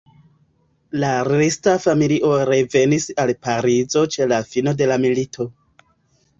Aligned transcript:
La 1.03 1.11
resta 1.27 1.75
familio 1.83 2.33
revenis 2.51 3.07
al 3.27 3.35
Parizo 3.49 4.07
ĉe 4.17 4.31
la 4.35 4.43
fino 4.51 4.77
de 4.83 4.93
la 4.95 5.01
milito. 5.07 5.51